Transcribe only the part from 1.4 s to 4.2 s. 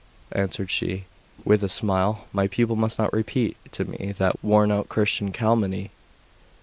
with a smile. 'My pupil must not repeat to me